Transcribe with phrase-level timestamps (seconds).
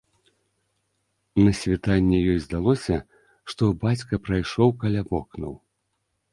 [1.45, 2.97] На світанні ёй здалося,
[3.53, 5.53] што бацька прайшоў каля вокнаў.